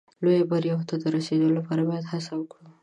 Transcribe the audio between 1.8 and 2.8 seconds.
باید هڅه وکړو.